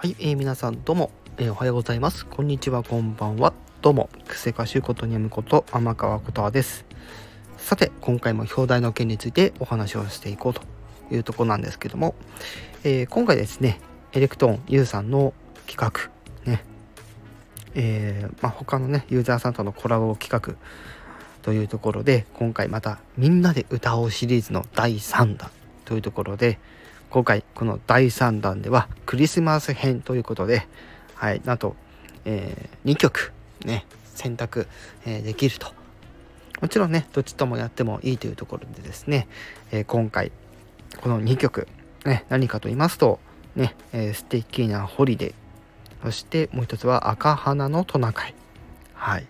[0.00, 2.24] はい、えー、皆さんどうも、えー、おはようございます。
[2.24, 3.52] こんにちは、こんばんは。
[3.82, 6.84] どうも、クセ歌手ことにゃむこと天川ことはです。
[7.56, 10.62] さて、今回も表題の件についてお話をしていこうと
[11.12, 12.14] いうとこなんですけども、
[12.84, 13.80] えー、今回ですね、
[14.12, 15.34] エレクトーン U さんの
[15.66, 16.12] 企画、
[16.48, 16.64] ね、
[17.74, 20.54] えー、まあ、他のね、ユーザーさんとのコラボ企画
[21.42, 25.50] というところで、今回またみんなで歌おうシリーズの第3弾
[25.84, 26.60] というところで、
[27.10, 30.66] 今回この第3弾ではクリスマス編ということで、
[31.14, 31.74] はい、なんと、
[32.24, 33.32] えー、2曲
[33.64, 34.66] ね、選択、
[35.06, 35.72] えー、できると。
[36.60, 39.28] もちろんね、どっちともやってもいいというところでですね、
[39.70, 40.32] えー、今回
[41.00, 41.68] この2曲、
[42.04, 43.20] ね、何かと言いますと、
[43.56, 48.34] ね、えー、素敵なホリデー、そしてもう一つは赤花のトナカイ。
[48.94, 49.26] はい。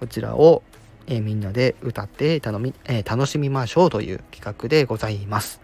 [0.00, 0.62] こちらを、
[1.06, 5.60] えー、みんなで歌って頼み、えー、楽しみましょうという企画でございます。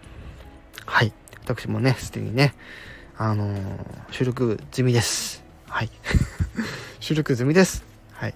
[0.84, 1.12] はい。
[1.45, 2.54] 私もね、すでにね、
[3.18, 5.43] あのー、収録済みです。
[5.66, 5.90] はい。
[7.01, 7.85] 収録済みです。
[8.12, 8.35] はい。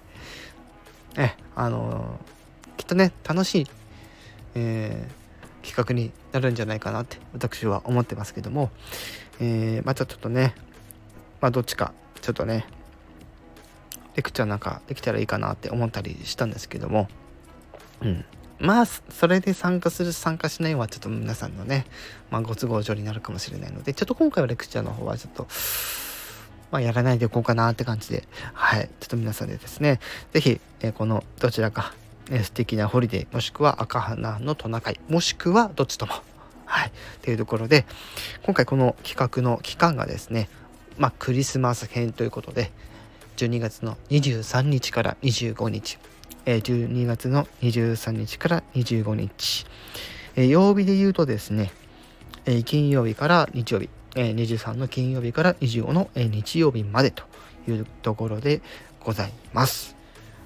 [1.15, 3.67] え、あのー、きっとね、楽しい、
[4.55, 8.71] えー、企画になるんじゃないかなって私は思ってますけども、
[9.39, 10.53] え、またちょっとね、
[11.39, 12.67] まあどっちか、ちょっとね、
[14.15, 17.07] レクチャーなんかできたらいいかなって思ったりしたんですけども、
[18.01, 18.25] うん。
[18.59, 21.85] まあ、それで参加する、参加しないはちょっと皆さんのね、
[22.31, 25.47] まあ、ご都合上になるかもしれないので、ちょっと今回はレクチャーの方はちょっと、
[26.71, 29.99] まあ、やらないでおこうかなって感じで、はい、ちょっと皆さんでですね、
[30.33, 31.93] 是非えー、このどちらか、
[32.29, 36.13] えー、素敵なホリデー、もしくは赤花のトナカイ、もしくはどっちとも、
[36.65, 36.91] はい、っ
[37.21, 37.85] ていうところで、
[38.43, 40.49] 今回この企画の期間がですね、
[40.97, 42.71] まあ、クリスマス編ということで、
[43.37, 45.99] 12月の23日から25日、
[46.49, 49.65] え12月の23日から25日、
[50.37, 51.73] え曜日で言うとですね、
[52.45, 57.25] え金曜日から日曜日、え23の金曜日から25の、え日曜日までと
[57.67, 58.61] いうところで
[59.03, 59.97] ございます。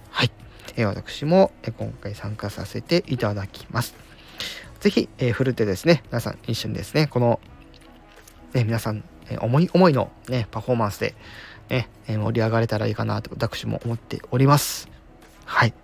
[0.09, 0.31] はい。
[0.75, 3.93] え私も、え今回参加させていただきます。
[4.79, 7.39] ぜひ、えふるってですね、皆さん一緒にですね、この、
[8.55, 11.13] ね、皆さん、え思い思いの、ね、パフォーマンスで、
[11.69, 14.89] ね、え盛り上がれたらいいかなと私も思っております。
[15.45, 15.75] はい。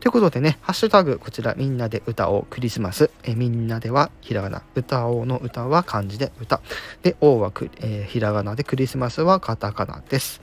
[0.00, 3.10] ということでね、ハッシュタグ、こちら、みんなで歌おうクリスマス。
[3.24, 4.62] えみんなではひらがな。
[4.74, 6.60] 歌おうの歌は漢字で歌。
[7.02, 10.40] で、おうはく、えー、ひらがなで、クリスマスはカタカナです。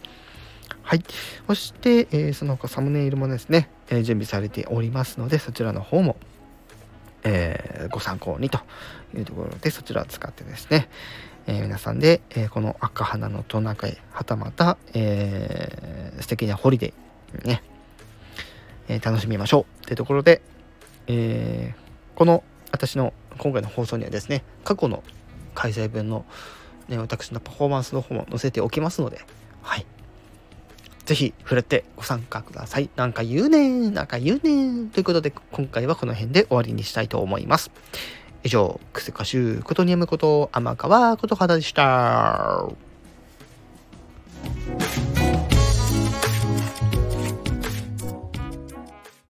[0.81, 1.03] はい。
[1.47, 6.17] そして、えー、その他サムネイルもですね、えー、準備されておりますので、そちらの方も、
[7.23, 8.59] えー、ご参考にと
[9.16, 10.90] いうところで、そちらを使ってですね、
[11.47, 17.63] え、皆さんで、え、この赤花のトナカイ、はたまた、えー、素敵なホリデー、ね、
[18.88, 20.41] えー、楽しみましょうというところで、
[21.07, 25.03] えー、この私の今回の放送にはですね過去の
[25.55, 26.25] 開催分の、
[26.88, 29.22] ね、私のパフォーマンスの方も載せておきますので
[29.61, 29.85] はい
[31.05, 32.89] ぜひ触れてご参加ください。
[32.95, 34.89] なんか言うねー、なんか言うねー。
[34.89, 37.72] ということで、今回はこの辺で終わりにしたいと思います。
[38.43, 42.92] 以上、クセ歌手ことにやむこと、天川ことはだでした。